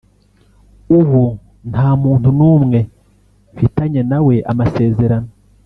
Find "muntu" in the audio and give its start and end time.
2.01-2.27